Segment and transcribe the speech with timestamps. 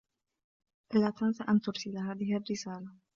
[0.93, 2.87] لا تنسَ أن ترسل هذه الرسالة.